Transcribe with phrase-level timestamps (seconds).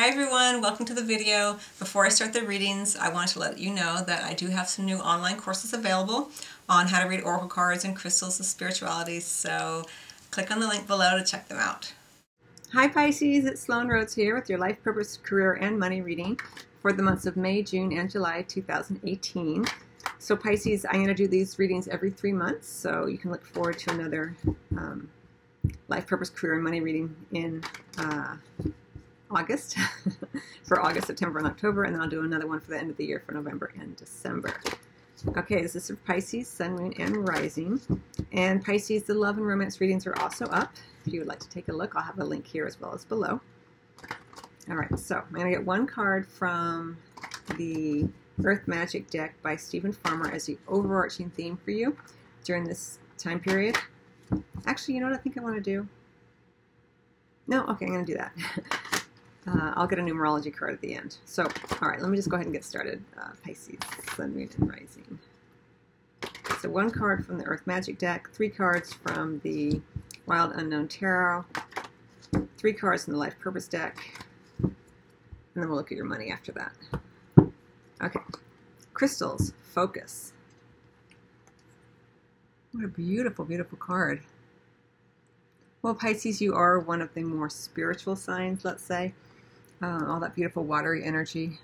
[0.00, 1.58] Hi everyone, welcome to the video.
[1.80, 4.68] Before I start the readings, I want to let you know that I do have
[4.68, 6.30] some new online courses available
[6.68, 9.82] on how to read oracle cards and crystals and spirituality, so
[10.30, 11.92] click on the link below to check them out.
[12.72, 16.38] Hi Pisces, it's Sloan Rhodes here with your life purpose, career, and money reading
[16.80, 19.64] for the months of May, June, and July 2018.
[20.20, 23.44] So Pisces, I'm going to do these readings every three months, so you can look
[23.44, 24.36] forward to another
[24.76, 25.10] um,
[25.88, 27.64] life purpose, career, and money reading in
[27.98, 28.36] uh,
[29.30, 29.76] August
[30.64, 32.96] for August, September, and October, and then I'll do another one for the end of
[32.96, 34.54] the year for November and December.
[35.36, 37.80] Okay, this is for Pisces, Sun, Moon, and Rising.
[38.32, 40.72] And Pisces, the love and romance readings are also up.
[41.04, 42.94] If you would like to take a look, I'll have a link here as well
[42.94, 43.40] as below.
[44.70, 46.98] All right, so I'm going to get one card from
[47.56, 48.08] the
[48.44, 51.96] Earth Magic deck by Steven Farmer as the overarching theme for you
[52.44, 53.76] during this time period.
[54.66, 55.88] Actually, you know what I think I want to do?
[57.46, 57.64] No?
[57.66, 58.94] Okay, I'm going to do that.
[59.48, 61.16] Uh, I'll get a numerology card at the end.
[61.24, 61.44] So,
[61.80, 63.02] all right, let me just go ahead and get started.
[63.18, 63.78] Uh, Pisces,
[64.14, 65.18] Sun, Moon, and Rising.
[66.60, 69.80] So one card from the Earth Magic deck, three cards from the
[70.26, 71.46] Wild Unknown Tarot,
[72.58, 74.26] three cards from the Life Purpose deck,
[74.58, 74.74] and
[75.54, 76.72] then we'll look at your money after that.
[78.02, 78.20] Okay,
[78.92, 80.32] crystals, focus.
[82.72, 84.20] What a beautiful, beautiful card.
[85.80, 89.14] Well, Pisces, you are one of the more spiritual signs, let's say
[89.82, 91.58] uh, all that beautiful watery energy.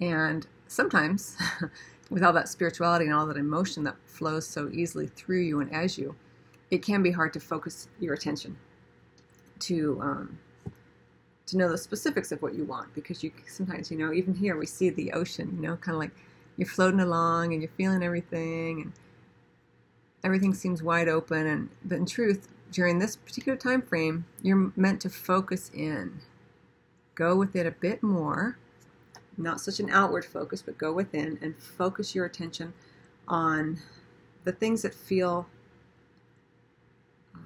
[0.00, 1.36] And sometimes,
[2.10, 5.72] with all that spirituality and all that emotion that flows so easily through you and
[5.72, 6.14] as you,
[6.70, 8.56] it can be hard to focus your attention
[9.60, 10.38] to um,
[11.46, 14.56] to know the specifics of what you want because you sometimes you know even here
[14.56, 16.10] we see the ocean you know kind of like
[16.56, 18.92] you're floating along and you're feeling everything and
[20.24, 25.00] everything seems wide open and but in truth during this particular time frame you're meant
[25.00, 26.20] to focus in
[27.16, 28.56] go with it a bit more,
[29.36, 32.72] not such an outward focus, but go within and focus your attention
[33.26, 33.78] on
[34.44, 35.46] the things that feel
[37.34, 37.38] uh,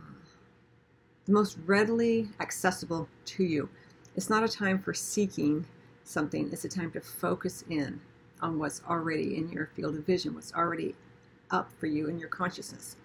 [1.25, 3.69] the most readily accessible to you.
[4.17, 5.65] It's not a time for seeking
[6.05, 8.01] something, it's a time to focus in
[8.43, 10.95] on what's already in your field of vision, what's already
[11.51, 12.97] up for you in your consciousness.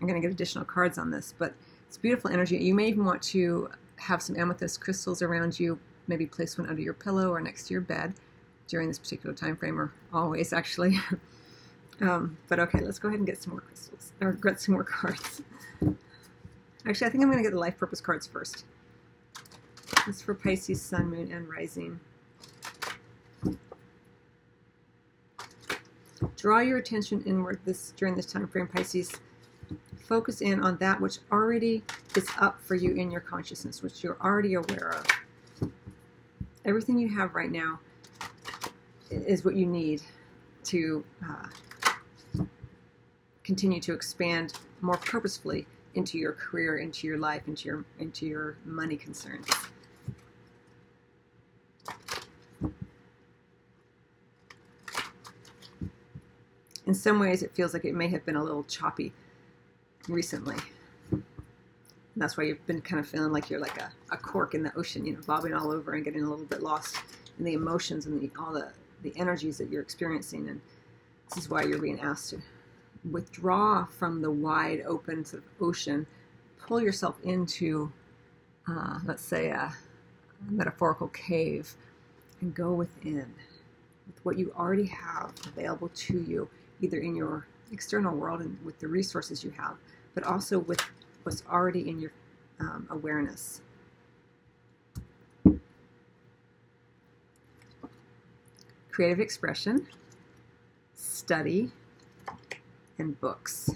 [0.00, 1.54] I'm going to get additional cards on this, but
[1.86, 2.56] it's beautiful energy.
[2.56, 6.82] You may even want to have some amethyst crystals around you maybe place one under
[6.82, 8.14] your pillow or next to your bed
[8.66, 10.98] during this particular time frame, or always actually.
[12.00, 14.84] um, but okay, let's go ahead and get some more crystals, or get some more
[14.84, 15.42] cards.
[16.86, 18.64] Actually, I think I'm going to get the life purpose cards first.
[20.06, 22.00] This for Pisces, Sun, Moon, and Rising.
[26.36, 29.12] Draw your attention inward this during this time frame, Pisces.
[30.06, 31.82] Focus in on that which already
[32.16, 35.06] is up for you in your consciousness, which you're already aware of
[36.68, 37.80] everything you have right now
[39.10, 40.02] is what you need
[40.64, 42.44] to uh,
[43.42, 44.52] continue to expand
[44.82, 49.46] more purposefully into your career, into your life, into your into your money concerns.
[56.86, 59.12] In some ways, it feels like it may have been a little choppy
[60.06, 60.56] recently.
[62.18, 64.64] And that's why you've been kind of feeling like you're like a, a cork in
[64.64, 66.96] the ocean, you know, bobbing all over and getting a little bit lost
[67.38, 68.72] in the emotions and the, all the,
[69.04, 70.48] the energies that you're experiencing.
[70.48, 70.60] And
[71.28, 72.42] this is why you're being asked to
[73.08, 76.08] withdraw from the wide open sort of ocean,
[76.58, 77.92] pull yourself into,
[78.66, 79.72] uh, let's say, a
[80.50, 81.72] metaphorical cave,
[82.40, 83.32] and go within
[84.08, 88.76] with what you already have available to you, either in your external world and with
[88.80, 89.76] the resources you have,
[90.16, 90.82] but also with
[91.28, 92.10] what's already in your
[92.58, 93.60] um, awareness.
[98.90, 99.86] Creative expression,
[100.94, 101.70] study,
[102.96, 103.68] and books,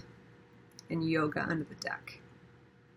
[0.88, 2.20] and yoga under the deck.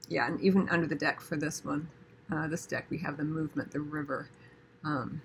[0.07, 1.89] Yeah, and even under the deck for this one,
[2.31, 4.29] uh, this deck, we have the movement, the river.
[4.85, 5.21] Um,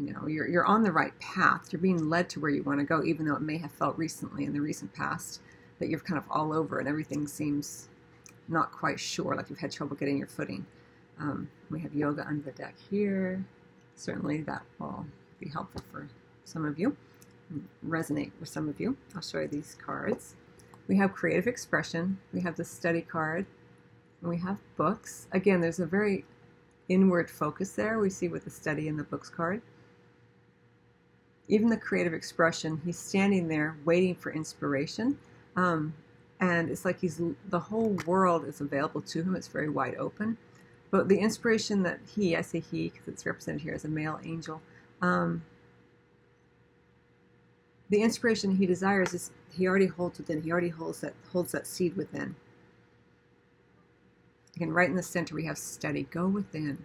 [0.00, 1.68] you know, you're, you're on the right path.
[1.70, 3.98] You're being led to where you want to go, even though it may have felt
[3.98, 5.42] recently in the recent past
[5.82, 7.88] that you're kind of all over and everything seems
[8.46, 10.64] not quite sure, like you've had trouble getting your footing.
[11.18, 13.44] Um, we have yoga under the deck here.
[13.96, 15.04] Certainly that will
[15.40, 16.08] be helpful for
[16.44, 16.96] some of you,
[17.84, 18.96] resonate with some of you.
[19.16, 20.36] I'll show you these cards.
[20.86, 22.16] We have creative expression.
[22.32, 23.44] We have the study card.
[24.20, 25.26] And we have books.
[25.32, 26.24] Again, there's a very
[26.88, 29.62] inward focus there we see with the study and the books card.
[31.48, 35.18] Even the creative expression, he's standing there waiting for inspiration
[35.56, 35.94] um,
[36.40, 39.36] and it's like he's the whole world is available to him.
[39.36, 40.38] It's very wide open.
[40.90, 44.20] But the inspiration that he, I say he because it's represented here as a male
[44.24, 44.60] angel,
[45.00, 45.42] um,
[47.88, 50.42] the inspiration he desires is he already holds within.
[50.42, 52.34] He already holds that holds that seed within.
[54.56, 56.04] Again, right in the center we have study.
[56.10, 56.78] Go within.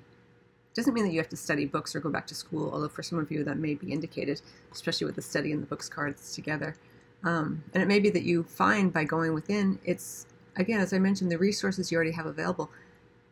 [0.73, 3.01] Doesn't mean that you have to study books or go back to school, although for
[3.01, 4.41] some of you that may be indicated,
[4.71, 6.75] especially with the study and the books cards together.
[7.23, 10.99] Um, and it may be that you find by going within, it's again, as I
[10.99, 12.69] mentioned, the resources you already have available.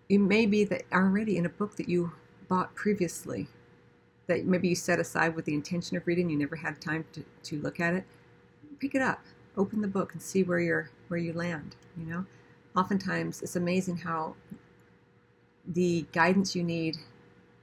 [0.10, 2.12] It may be that already in a book that you
[2.48, 3.48] bought previously,
[4.28, 7.24] that maybe you set aside with the intention of reading, you never had time to,
[7.44, 8.06] to look at it.
[8.80, 9.24] Pick it up,
[9.58, 11.76] open the book, and see where you're where you land.
[11.98, 12.26] You know,
[12.76, 14.36] oftentimes it's amazing how
[15.68, 16.98] the guidance you need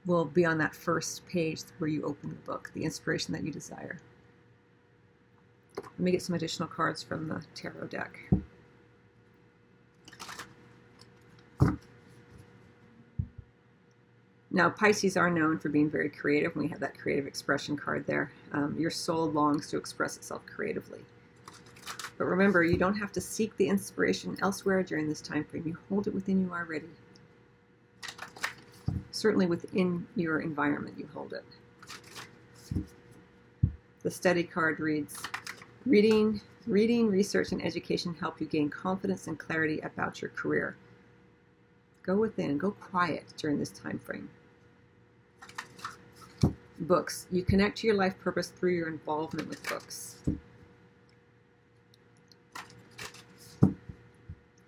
[0.05, 3.51] will be on that first page where you open the book, the inspiration that you
[3.51, 3.99] desire.
[5.97, 8.19] Let me get some additional cards from the tarot deck.
[14.55, 16.55] Now, Pisces are known for being very creative.
[16.55, 18.31] We have that creative expression card there.
[18.51, 20.99] Um, your soul longs to express itself creatively.
[22.19, 25.63] But remember, you don't have to seek the inspiration elsewhere during this time frame.
[25.65, 26.89] You hold it within you already.
[29.09, 31.43] Certainly within your environment, you hold it.
[34.03, 35.17] The study card reads,
[35.85, 40.77] Reading, reading, research, and education help you gain confidence and clarity about your career.
[42.03, 44.29] Go within, go quiet during this time frame.
[46.79, 47.27] Books.
[47.31, 50.15] You connect to your life purpose through your involvement with books.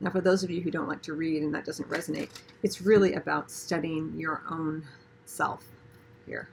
[0.01, 2.29] Now, for those of you who don't like to read and that doesn't resonate,
[2.61, 4.85] it's really about studying your own
[5.25, 5.63] self
[6.25, 6.49] here.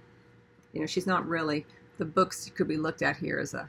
[0.73, 1.67] You know, she's not really,
[1.99, 3.69] the books could be looked at here as a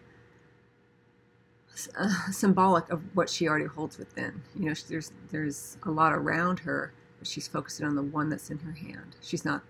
[1.97, 4.41] uh, symbolic of what she already holds within.
[4.55, 8.49] You know, there's there's a lot around her, but she's focusing on the one that's
[8.49, 9.15] in her hand.
[9.21, 9.63] She's not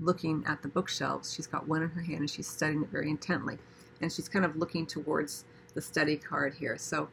[0.00, 1.32] looking at the bookshelves.
[1.32, 3.58] She's got one in her hand and she's studying it very intently,
[4.00, 6.78] and she's kind of looking towards the study card here.
[6.78, 7.08] So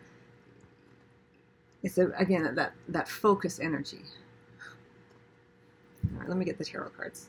[1.84, 4.02] it's a, again that that focus energy.
[6.14, 7.28] All right, let me get the tarot cards.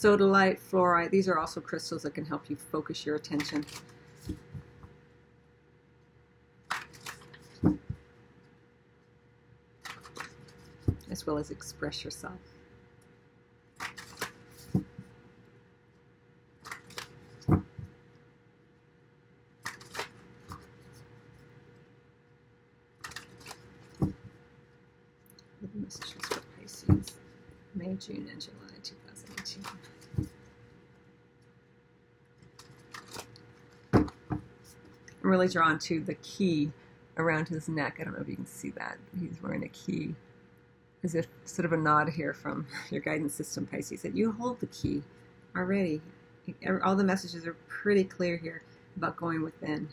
[0.00, 1.10] Sodalite, fluorite.
[1.10, 3.64] These are also crystals that can help you focus your attention.
[11.10, 12.38] As well as express yourself.
[25.90, 27.16] messages for Pisces,
[27.74, 29.64] May, June, and July 2018.
[35.22, 36.70] I'm really drawn to the key
[37.16, 37.96] around his neck.
[37.98, 38.98] I don't know if you can see that.
[39.18, 40.14] He's wearing a key.
[41.02, 44.60] As if sort of a nod here from your guidance system, Pisces, that you hold
[44.60, 45.02] the key
[45.56, 46.02] already.
[46.84, 48.62] All the messages are pretty clear here
[48.96, 49.88] about going within.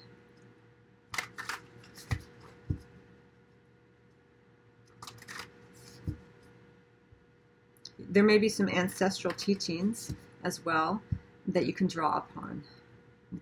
[8.09, 11.01] There may be some ancestral teachings as well
[11.47, 12.63] that you can draw upon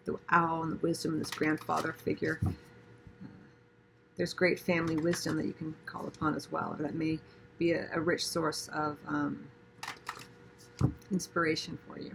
[0.06, 2.40] the owl and the wisdom of this grandfather figure.
[2.46, 2.52] Uh,
[4.18, 7.20] there's great family wisdom that you can call upon as well, or that may
[7.58, 9.46] be a, a rich source of um,
[11.12, 12.12] inspiration for you.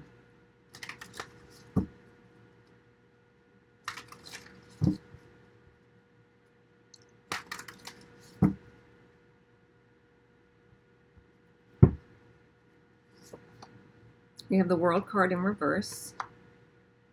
[14.49, 16.13] We have the World card in reverse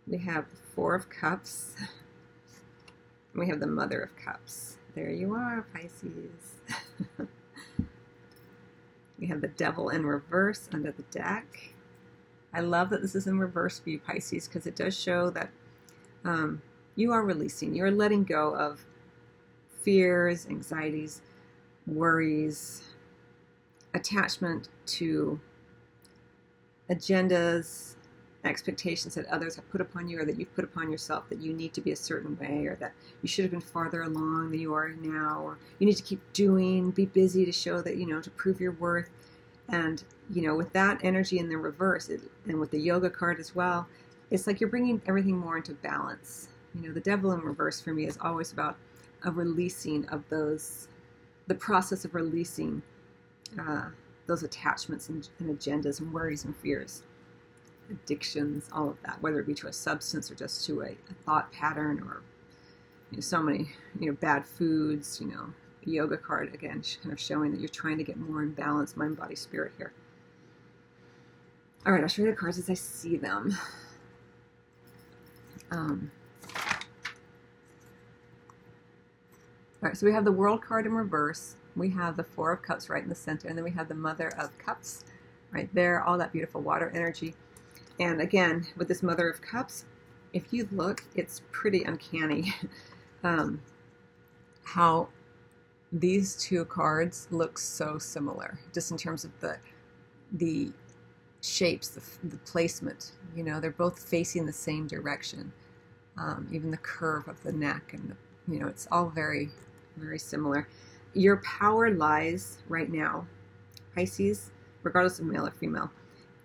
[0.08, 1.74] we have Four of Cups.
[3.34, 4.78] We have the Mother of Cups.
[4.94, 6.56] There you are, Pisces.
[9.18, 11.74] we have the Devil in reverse under the deck.
[12.52, 15.50] I love that this is in reverse for you, Pisces, because it does show that
[16.24, 16.62] um,
[16.96, 18.84] you are releasing, you're letting go of
[19.82, 21.20] fears, anxieties,
[21.86, 22.82] worries,
[23.94, 25.38] attachment to
[26.90, 27.94] agendas,
[28.44, 31.52] expectations that others have put upon you or that you've put upon yourself that you
[31.52, 34.60] need to be a certain way or that you should have been farther along than
[34.60, 38.06] you are now or you need to keep doing be busy to show that you
[38.06, 39.10] know to prove your worth.
[39.68, 43.40] And you know with that energy in the reverse it, and with the yoga card
[43.40, 43.88] as well
[44.30, 46.48] it's like you're bringing everything more into balance.
[46.74, 48.76] You know the devil in reverse for me is always about
[49.24, 50.88] a releasing of those,
[51.46, 52.82] the process of releasing
[53.58, 53.86] uh,
[54.26, 57.02] those attachments and, and agendas and worries and fears,
[57.90, 61.14] addictions, all of that, whether it be to a substance or just to a, a
[61.24, 62.22] thought pattern or
[63.10, 65.46] you know, so many you know bad foods, you know,
[65.84, 69.16] yoga card again, kind of showing that you're trying to get more in balance, mind,
[69.16, 69.92] body, spirit here.
[71.86, 73.56] All right, I'll show you the cards as I see them.
[75.70, 76.10] Um,
[76.56, 76.62] all
[79.82, 81.56] right, so we have the World card in reverse.
[81.76, 83.94] We have the Four of Cups right in the center, and then we have the
[83.94, 85.04] Mother of Cups
[85.52, 87.34] right there, all that beautiful water energy.
[88.00, 89.84] And again, with this Mother of Cups,
[90.32, 92.54] if you look, it's pretty uncanny
[93.24, 93.60] um,
[94.64, 95.08] how
[95.92, 99.58] these two cards look so similar, just in terms of the
[100.32, 100.70] the
[101.40, 103.12] shapes, the, the placement.
[103.34, 105.52] You know, they're both facing the same direction.
[106.18, 109.50] Um, even the curve of the neck, and the, you know, it's all very,
[109.96, 110.68] very similar.
[111.14, 113.26] Your power lies right now,
[113.94, 114.50] Pisces,
[114.82, 115.90] regardless of male or female,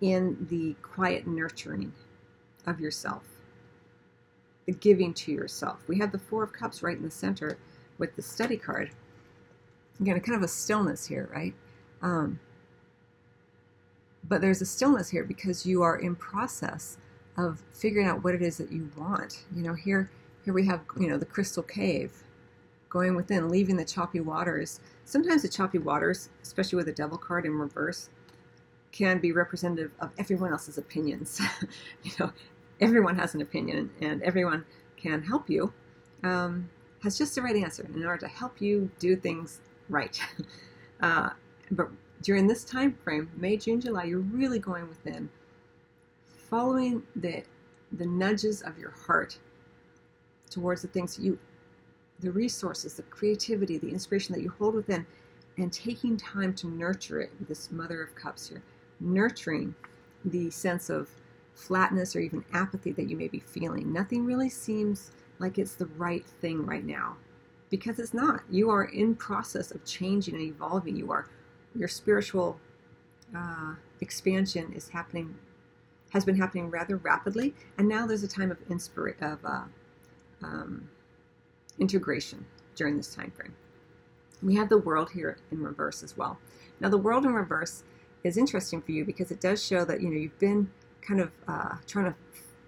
[0.03, 1.93] in the quiet nurturing
[2.67, 3.23] of yourself,
[4.65, 5.79] the giving to yourself.
[5.87, 7.57] We have the Four of Cups right in the center
[7.97, 8.91] with the study card.
[10.01, 11.53] Again, kind of a stillness here, right?
[12.01, 12.41] Um,
[14.27, 16.97] but there's a stillness here because you are in process
[17.37, 19.45] of figuring out what it is that you want.
[19.55, 20.11] You know, here
[20.43, 22.11] here we have, you know, the crystal cave,
[22.89, 24.81] going within, leaving the choppy waters.
[25.05, 28.09] Sometimes the choppy waters, especially with the devil card in reverse,
[28.93, 31.41] can be representative of everyone else's opinions.
[32.03, 32.31] you know,
[32.79, 34.63] everyone has an opinion and everyone
[34.95, 35.73] can help you.
[36.23, 36.69] Um,
[37.01, 39.59] has just the right answer in order to help you do things
[39.89, 40.17] right.
[41.01, 41.31] Uh,
[41.71, 41.89] but
[42.21, 45.27] during this time frame, May, June, July, you're really going within,
[46.49, 47.43] following the
[47.91, 49.37] the nudges of your heart
[50.49, 51.37] towards the things you
[52.21, 55.05] the resources, the creativity, the inspiration that you hold within,
[55.57, 58.63] and taking time to nurture it with this Mother of Cups here,
[58.99, 59.75] nurturing
[60.25, 61.09] the sense of
[61.53, 63.91] flatness or even apathy that you may be feeling.
[63.91, 67.15] Nothing really seems like it's the right thing right now
[67.69, 68.41] because it's not.
[68.49, 70.95] You are in process of changing and evolving.
[70.95, 71.27] You are
[71.75, 72.59] your spiritual
[73.35, 75.35] uh, expansion is happening,
[76.11, 79.63] has been happening rather rapidly, and now there's a time of inspira- of uh,
[80.43, 80.87] um,
[81.79, 82.45] integration
[82.75, 83.55] during this time frame.
[84.41, 86.37] We have the world here in reverse as well.
[86.79, 87.83] Now, the world in reverse
[88.23, 90.69] is interesting for you because it does show that you know you've been
[91.01, 92.15] kind of uh, trying to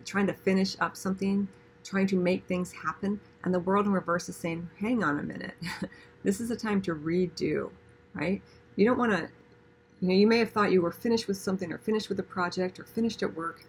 [0.04, 1.48] trying to finish up something,
[1.84, 5.24] trying to make things happen, and the world in reverse is saying, "Hang on a
[5.24, 5.56] minute,
[6.24, 7.72] this is a time to redo."
[8.14, 8.42] Right?
[8.76, 9.30] You don't want to,
[10.02, 12.24] you know, you may have thought you were finished with something or finished with a
[12.24, 13.66] project or finished at work,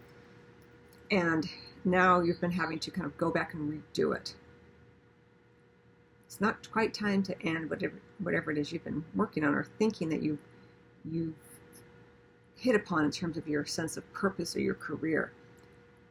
[1.11, 1.49] and
[1.85, 4.35] now you've been having to kind of go back and redo it.
[6.26, 9.64] It's not quite time to end whatever whatever it is you've been working on or
[9.78, 10.38] thinking that you
[11.05, 11.35] you
[12.56, 15.32] hit upon in terms of your sense of purpose or your career.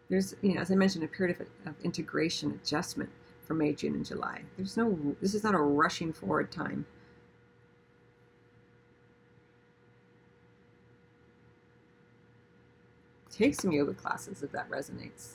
[0.10, 3.10] There's, you know, as I mentioned, a period of, of integration, adjustment
[3.44, 4.42] for May, June, and July.
[4.56, 6.86] There's no, this is not a rushing forward time.
[13.32, 15.34] Take some yoga classes if that resonates.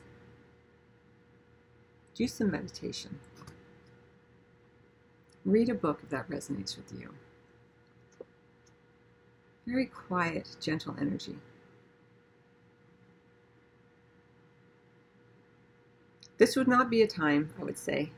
[2.14, 3.18] Do some meditation.
[5.44, 7.12] Read a book if that resonates with you.
[9.70, 11.36] Very quiet, gentle energy.
[16.38, 18.10] This would not be a time, I would say,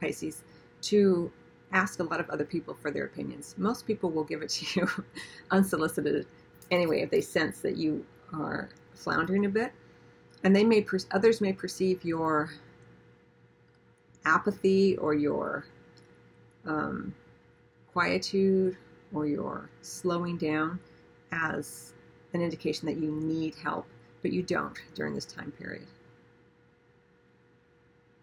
[0.00, 0.44] Pisces,
[0.82, 1.32] to
[1.72, 3.56] ask a lot of other people for their opinions.
[3.58, 5.04] Most people will give it to you
[5.50, 6.28] unsolicited
[6.70, 9.72] anyway if they sense that you are floundering a bit,
[10.44, 12.52] and they may others may perceive your
[14.24, 15.66] apathy or your
[16.66, 17.12] um,
[17.92, 18.76] quietude
[19.12, 20.78] or you're slowing down
[21.32, 21.92] as
[22.32, 23.86] an indication that you need help,
[24.22, 25.86] but you don't during this time period.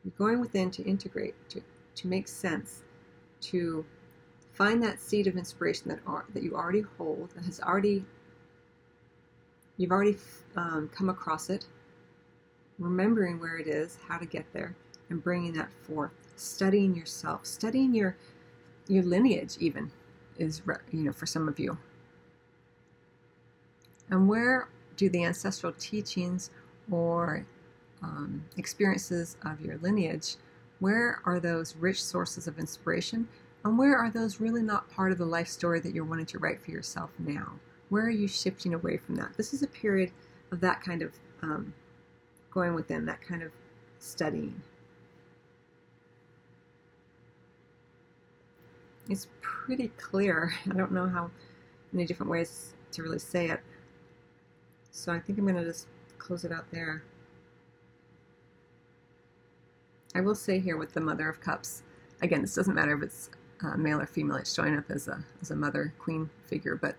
[0.03, 1.61] You're going within to integrate, to,
[1.95, 2.81] to make sense,
[3.41, 3.85] to
[4.53, 8.03] find that seed of inspiration that are, that you already hold, that has already
[9.81, 10.17] You've already
[10.55, 11.65] um, come across it,
[12.77, 14.75] remembering where it is, how to get there,
[15.09, 16.11] and bringing that forth.
[16.35, 18.15] Studying yourself, studying your
[18.88, 19.91] your lineage, even
[20.41, 21.77] is you know for some of you.
[24.10, 24.67] And where
[24.98, 26.50] do the ancestral teachings
[26.91, 27.45] or
[28.03, 30.36] um, experiences of your lineage?
[30.79, 33.27] Where are those rich sources of inspiration?
[33.63, 36.39] And where are those really not part of the life story that you're wanting to
[36.39, 37.53] write for yourself now?
[37.89, 39.38] Where are you shifting away from that?
[39.38, 40.12] This is a period
[40.51, 41.74] of that kind of um,
[42.50, 43.51] going within, that kind of
[44.00, 44.62] studying.
[49.11, 50.53] Is pretty clear.
[50.69, 51.29] I don't know how
[51.91, 53.59] many different ways to really say it.
[54.91, 55.87] So I think I'm going to just
[56.17, 57.03] close it out there.
[60.13, 61.83] I will say here with the Mother of Cups,
[62.21, 63.29] again, this doesn't matter if it's
[63.63, 66.95] uh, male or female, it's showing up as a, as a mother queen figure, but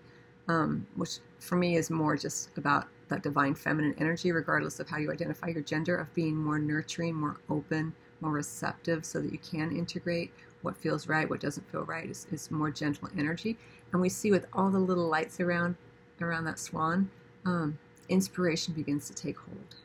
[0.47, 4.97] um, which for me is more just about that divine feminine energy, regardless of how
[4.97, 7.93] you identify your gender, of being more nurturing, more open,
[8.23, 10.31] more receptive, so that you can integrate
[10.63, 13.57] what feels right, what doesn't feel right, is, is more gentle energy.
[13.91, 15.75] And we see with all the little lights around
[16.21, 17.09] around that swan,
[17.45, 17.77] um,
[18.09, 19.75] inspiration begins to take hold.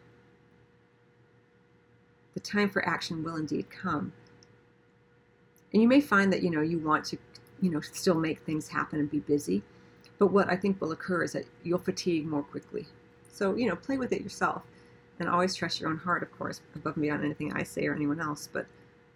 [2.34, 4.12] The time for action will indeed come.
[5.72, 7.18] And you may find that you know you want to,
[7.60, 9.62] you know, still make things happen and be busy,
[10.18, 12.86] but what I think will occur is that you'll fatigue more quickly.
[13.32, 14.62] So you know, play with it yourself,
[15.18, 17.94] and always trust your own heart, of course, above and beyond anything I say or
[17.94, 18.48] anyone else.
[18.52, 18.66] But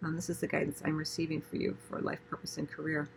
[0.03, 3.09] um, this is the guidance I'm receiving for you for life purpose and career.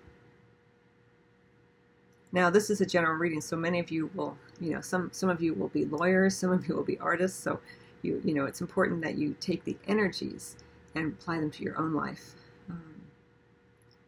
[2.31, 5.29] Now, this is a general reading, so many of you will, you know, some some
[5.29, 7.41] of you will be lawyers, some of you will be artists.
[7.41, 7.59] So,
[8.01, 10.57] you you know, it's important that you take the energies
[10.95, 12.35] and apply them to your own life.
[12.69, 12.95] Um,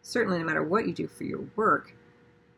[0.02, 1.94] certainly, no matter what you do for your work,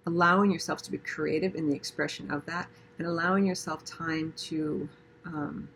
[0.08, 4.90] allowing yourself to be creative in the expression of that, and allowing yourself time to
[5.26, 5.70] um,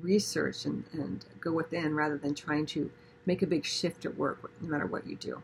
[0.00, 2.90] research and, and go within rather than trying to
[3.26, 5.42] make a big shift at work, no matter what you do.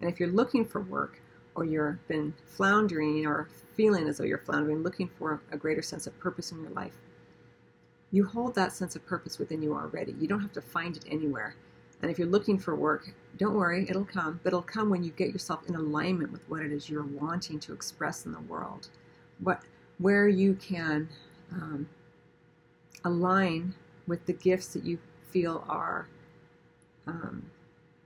[0.00, 1.20] And if you're looking for work
[1.54, 6.06] or you've been floundering or feeling as though you're floundering, looking for a greater sense
[6.06, 6.96] of purpose in your life,
[8.10, 10.14] you hold that sense of purpose within you already.
[10.18, 11.54] You don't have to find it anywhere.
[12.02, 14.40] And if you're looking for work, don't worry, it'll come.
[14.42, 17.60] But it'll come when you get yourself in alignment with what it is you're wanting
[17.60, 18.88] to express in the world.
[19.40, 19.62] What,
[19.98, 21.08] where you can
[21.52, 21.88] um,
[23.04, 23.74] align
[24.06, 24.98] with the gifts that you
[25.30, 26.08] feel are
[27.06, 27.50] um,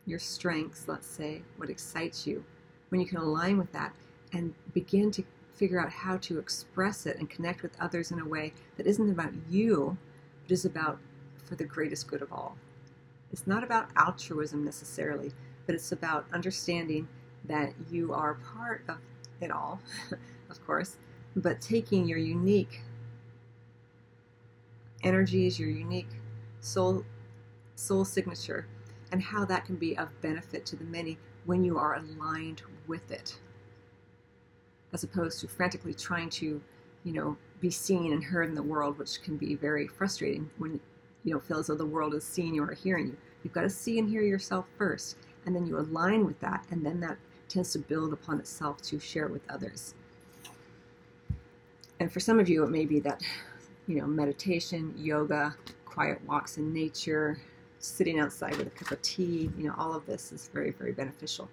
[0.07, 2.45] your strengths, let's say, what excites you,
[2.89, 3.93] when you can align with that
[4.33, 8.25] and begin to figure out how to express it and connect with others in a
[8.25, 9.97] way that isn't about you,
[10.43, 10.99] but is about
[11.45, 12.57] for the greatest good of all.
[13.33, 15.33] It's not about altruism necessarily,
[15.65, 17.09] but it's about understanding
[17.45, 18.99] that you are part of
[19.41, 19.81] it all,
[20.51, 20.97] of course,
[21.37, 22.81] but taking your unique
[25.03, 26.09] energies, your unique
[26.61, 27.05] soul
[27.75, 28.67] soul signature
[29.13, 33.11] and how that can be of benefit to the many when you are aligned with
[33.11, 33.39] it,
[34.93, 36.61] as opposed to frantically trying to,
[37.05, 40.81] you know, be seen and heard in the world, which can be very frustrating when
[41.23, 43.17] you don't feel as though the world is seeing you or hearing you.
[43.45, 46.85] You've got to see and hear yourself first, and then you align with that, and
[46.85, 47.19] then that
[47.49, 49.95] tends to build upon itself to share with others.
[51.99, 53.23] And for some of you, it may be that,
[53.87, 57.39] you know, meditation, yoga, quiet walks in nature,
[57.79, 60.93] sitting outside with a cup of tea, you know, all of this is very, very
[60.93, 61.49] beneficial.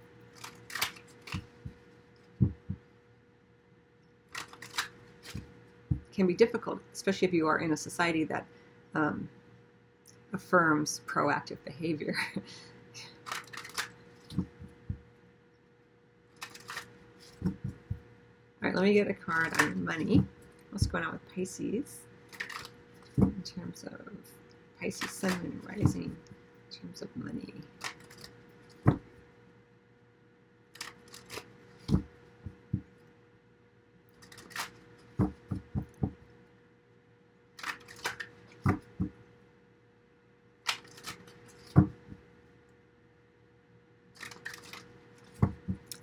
[6.14, 8.46] Can be difficult, especially if you are in a society that
[8.94, 9.28] um,
[10.34, 12.16] affirms proactive behavior.
[18.63, 20.24] All right, let me get a card on money.
[20.72, 22.00] What's going on with Pisces
[23.18, 24.02] in terms of
[24.82, 26.16] Pisces Sun and Rising
[26.72, 27.54] in terms of money.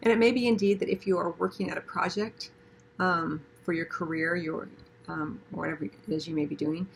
[0.03, 2.51] And it may be indeed that if you are working at a project
[3.01, 4.69] um, for your career, your
[5.09, 6.87] um, whatever it is you may be doing,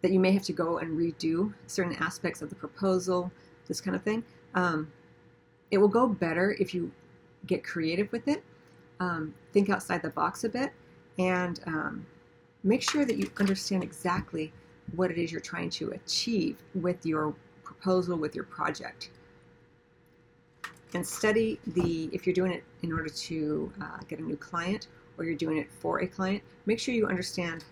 [0.00, 3.30] that you may have to go and redo certain aspects of the proposal,
[3.68, 4.24] this kind of thing.
[4.54, 4.90] Um,
[5.70, 6.90] it will go better if you
[7.46, 8.42] get creative with it,
[9.00, 10.72] um, think outside the box a bit,
[11.18, 12.06] and um,
[12.62, 14.52] make sure that you understand exactly
[14.94, 19.10] what it is you're trying to achieve with your proposal, with your project.
[20.94, 24.88] And study the, if you're doing it in order to uh, get a new client
[25.18, 27.64] or you're doing it for a client, make sure you understand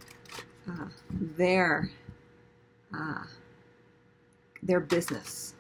[0.69, 0.87] uh,
[1.37, 1.91] their
[2.95, 3.25] uh,
[4.63, 5.55] their business.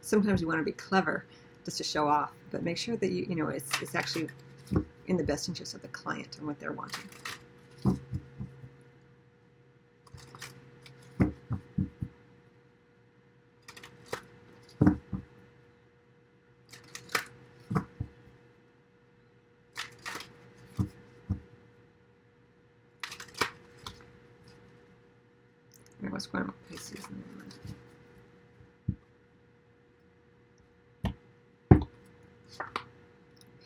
[0.00, 1.24] Sometimes you want to be clever
[1.64, 4.28] just to show off, but make sure that you you know it's it's actually
[5.06, 7.04] in the best interest of the client and what they're wanting.
[26.70, 27.06] Pisces?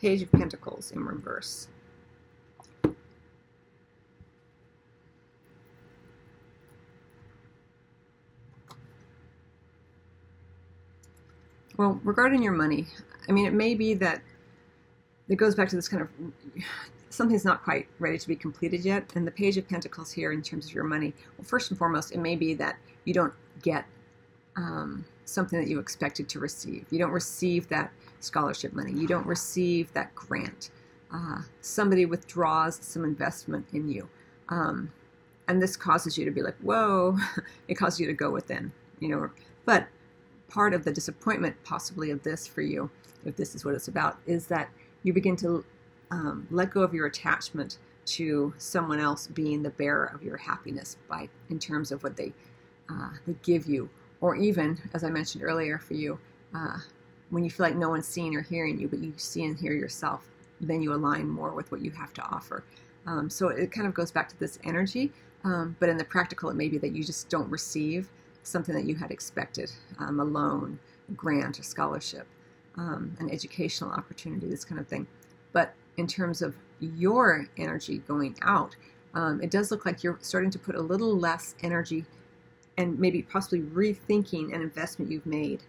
[0.01, 1.67] Page of Pentacles in reverse.
[11.77, 12.87] Well, regarding your money,
[13.27, 14.21] I mean, it may be that
[15.29, 16.09] it goes back to this kind of
[17.09, 19.11] something's not quite ready to be completed yet.
[19.15, 22.11] And the Page of Pentacles here, in terms of your money, well, first and foremost,
[22.11, 23.85] it may be that you don't get
[24.55, 26.85] um, something that you expected to receive.
[26.89, 28.91] You don't receive that scholarship money.
[28.91, 30.71] You don't receive that grant.
[31.13, 34.07] Uh, somebody withdraws some investment in you.
[34.49, 34.91] Um,
[35.47, 37.17] and this causes you to be like, whoa,
[37.67, 39.29] it causes you to go within, you know.
[39.65, 39.87] But
[40.47, 42.89] part of the disappointment, possibly, of this for you,
[43.25, 44.69] if this is what it's about, is that
[45.03, 45.65] you begin to
[46.11, 47.77] um, let go of your attachment
[48.17, 52.33] to someone else being the bearer of your happiness by in terms of what they
[52.89, 56.19] uh, they give you, or even, as I mentioned earlier, for you,
[56.53, 56.77] uh,
[57.29, 59.71] when you feel like no one's seeing or hearing you, but you see and hear
[59.71, 60.27] yourself,
[60.59, 62.63] then you align more with what you have to offer.
[63.05, 65.11] Um, so it kind of goes back to this energy,
[65.45, 68.09] um, but in the practical, it may be that you just don't receive
[68.43, 70.77] something that you had expected um, a loan,
[71.09, 72.27] a grant, a scholarship,
[72.75, 75.07] um, an educational opportunity, this kind of thing.
[75.53, 78.75] But in terms of your energy going out,
[79.13, 82.05] um, it does look like you're starting to put a little less energy
[82.77, 85.61] and maybe possibly rethinking an investment you've made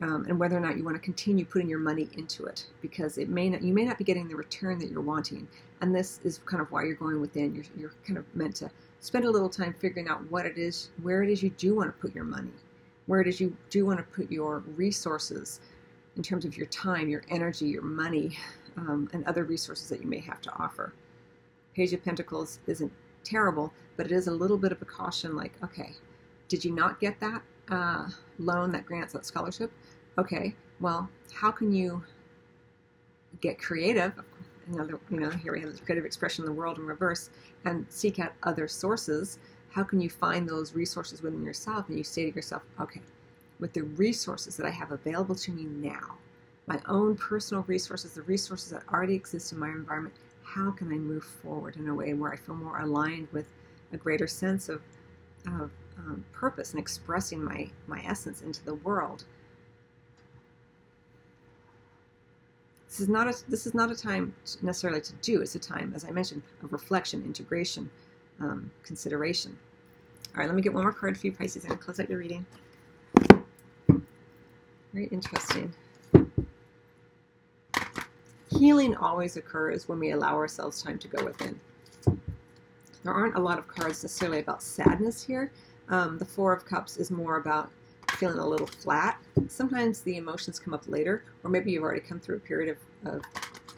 [0.00, 3.16] um, and whether or not you want to continue putting your money into it because
[3.16, 5.48] it may not you may not be getting the return that you're wanting.
[5.80, 7.54] And this is kind of why you're going within.
[7.54, 10.90] You're, you're kind of meant to spend a little time figuring out what it is,
[11.02, 12.50] where it is you do want to put your money,
[13.06, 15.60] where it is you do want to put your resources
[16.16, 18.36] in terms of your time, your energy, your money,
[18.76, 20.92] um, and other resources that you may have to offer.
[21.74, 22.92] Page of Pentacles isn't
[23.24, 25.92] terrible, but it is a little bit of a caution like, okay,
[26.48, 28.08] did you not get that uh,
[28.38, 29.72] loan, that grants that scholarship?
[30.18, 32.02] Okay, well, how can you
[33.40, 34.12] get creative?
[34.68, 37.30] another, you know, here we have the creative expression the world in reverse,
[37.64, 39.38] and seek out other sources.
[39.70, 41.88] How can you find those resources within yourself?
[41.88, 43.00] And you say to yourself, okay,
[43.60, 46.16] with the resources that I have available to me now,
[46.66, 50.96] my own personal resources, the resources that already exist in my environment, how can I
[50.96, 53.46] move forward in a way where I feel more aligned with
[53.92, 54.80] a greater sense of,
[55.46, 59.24] of um, purpose and expressing my, my essence into the world?
[62.88, 65.42] This is not a this is not a time necessarily to do.
[65.42, 67.90] It's a time, as I mentioned, of reflection, integration,
[68.38, 69.58] um, consideration.
[70.32, 72.20] All right, let me get one more card for you, Pisces, and close out your
[72.20, 72.46] reading.
[74.92, 75.74] Very interesting.
[78.64, 81.60] Healing always occurs when we allow ourselves time to go within.
[83.02, 85.52] There aren't a lot of cards necessarily about sadness here.
[85.90, 87.70] Um, the Four of Cups is more about
[88.12, 89.18] feeling a little flat.
[89.48, 92.74] Sometimes the emotions come up later, or maybe you've already come through a period
[93.04, 93.22] of, of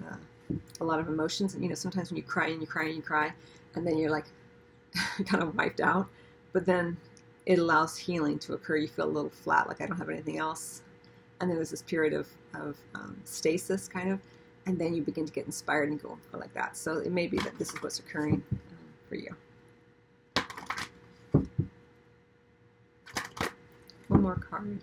[0.07, 1.55] uh, a lot of emotions.
[1.55, 3.33] And, you know, sometimes when you cry and you cry and you cry,
[3.75, 4.27] and then you're like
[5.27, 6.07] kind of wiped out,
[6.53, 6.97] but then
[7.45, 8.77] it allows healing to occur.
[8.77, 10.83] You feel a little flat, like I don't have anything else.
[11.41, 14.21] And then there's this period of, of um, stasis, kind of,
[14.67, 16.77] and then you begin to get inspired and go like that.
[16.77, 18.59] So it may be that this is what's occurring um,
[19.09, 19.35] for you.
[24.09, 24.79] one more card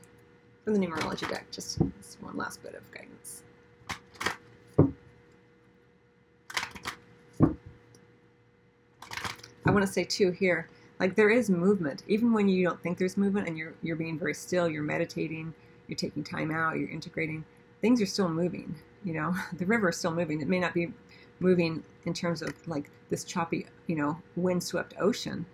[0.64, 1.80] from the numerology deck, just
[2.22, 3.44] one last bit of guidance.
[9.66, 10.70] I want to say too here,
[11.00, 14.20] like there is movement, even when you don't think there's movement and you're you're being
[14.20, 15.54] very still, you're meditating,
[15.88, 17.46] you're taking time out, you're integrating,
[17.82, 18.76] things are still moving.
[19.04, 20.42] You know, the river is still moving.
[20.42, 20.92] It may not be
[21.40, 25.46] moving in terms of like this choppy, you know, windswept ocean,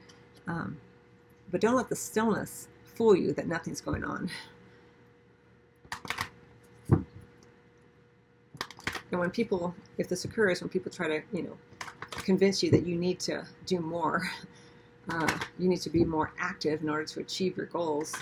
[0.47, 0.77] um,
[1.51, 4.29] but don't let the stillness fool you that nothing's going on.
[9.12, 11.57] And when people, if this occurs, when people try to, you know,
[12.12, 14.29] convince you that you need to do more,
[15.09, 18.13] uh, you need to be more active in order to achieve your goals,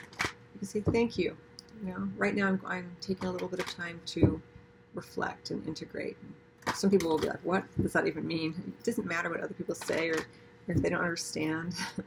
[0.53, 1.35] you can say thank you.
[1.83, 4.41] You know, right now I'm, I'm taking a little bit of time to
[4.97, 6.17] reflect and integrate.
[6.75, 9.53] Some people will be like, "What does that even mean?" It doesn't matter what other
[9.53, 11.73] people say or, or if they don't understand.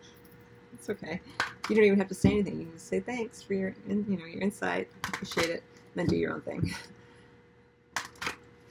[0.72, 1.20] It's okay.
[1.68, 2.58] You don't even have to say anything.
[2.60, 4.88] You can say thanks for your, you know, your insight.
[5.08, 5.62] Appreciate it.
[5.94, 6.74] then do your own thing.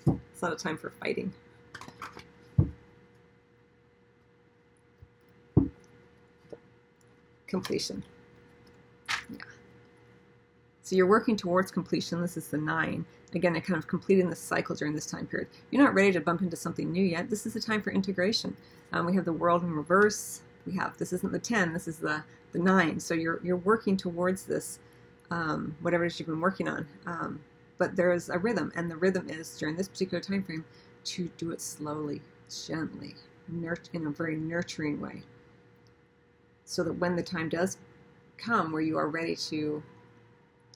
[0.08, 1.34] It's not a time for fighting.
[7.46, 8.02] Completion.
[9.30, 9.38] Yeah.
[10.82, 12.22] So you're working towards completion.
[12.22, 13.06] This is the nine.
[13.36, 15.50] Again, kind of completing the cycle during this time period.
[15.70, 17.30] You're not ready to bump into something new yet.
[17.30, 18.56] This is the time for integration.
[18.92, 20.98] Um, we have the world in reverse we have.
[20.98, 23.00] This isn't the 10, this is the, the 9.
[23.00, 24.80] So you're, you're working towards this,
[25.30, 26.88] um, whatever it is you've been working on.
[27.06, 27.40] Um,
[27.78, 30.66] but there's a rhythm, and the rhythm is during this particular time frame
[31.06, 32.22] to do it slowly,
[32.68, 33.16] gently,
[33.48, 35.24] nurt- in a very nurturing way.
[36.66, 37.78] So that when the time does
[38.38, 39.82] come where you are ready to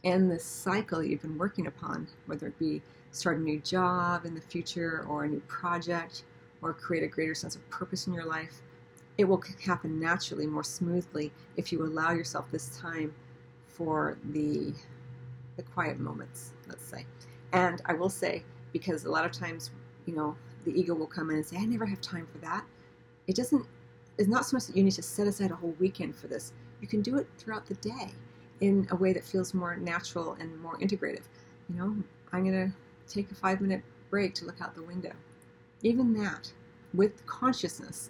[0.04, 4.34] end this cycle you've been working upon, whether it be start a new job in
[4.34, 6.24] the future or a new project
[6.62, 8.62] or create a greater sense of purpose in your life,
[9.18, 13.14] it will happen naturally, more smoothly, if you allow yourself this time
[13.68, 14.74] for the
[15.56, 17.06] the quiet moments, let's say.
[17.52, 19.70] And I will say, because a lot of times,
[20.08, 20.36] you know,
[20.66, 22.66] the ego will come in and say, I never have time for that.
[23.28, 23.66] It doesn't
[24.18, 26.54] it's not so much that you need to set aside a whole weekend for this.
[26.82, 28.12] You can do it throughout the day
[28.62, 31.24] in a way that feels more natural and more integrative.
[31.70, 31.96] You know,
[32.32, 35.14] I'm going to take a five minute break to look out the window.
[35.82, 36.52] Even that,
[36.94, 38.10] with consciousness,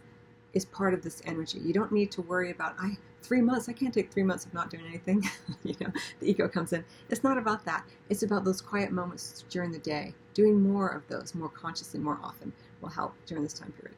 [0.54, 1.60] is part of this energy.
[1.60, 3.70] You don't need to worry about I three months.
[3.70, 5.28] I can't take three months of not doing anything.
[5.64, 6.84] you know, the ego comes in.
[7.10, 7.86] It's not about that.
[8.10, 10.14] It's about those quiet moments during the day.
[10.34, 12.52] Doing more of those, more consciously, more often,
[12.82, 13.96] will help during this time period.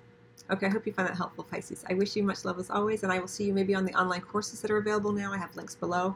[0.52, 1.84] Okay, I hope you find that helpful, Pisces.
[1.90, 3.94] I wish you much love as always, and I will see you maybe on the
[4.00, 5.34] online courses that are available now.
[5.34, 6.16] I have links below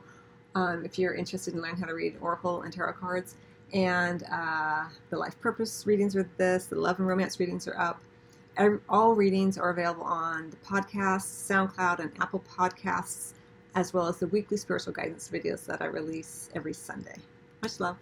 [0.55, 3.35] um, if you're interested in learning how to read Oracle and Tarot cards.
[3.73, 8.01] And uh, the life purpose readings are this, the love and romance readings are up.
[8.89, 13.33] All readings are available on the podcast, SoundCloud, and Apple Podcasts,
[13.75, 17.15] as well as the weekly spiritual guidance videos that I release every Sunday.
[17.61, 17.97] Much love.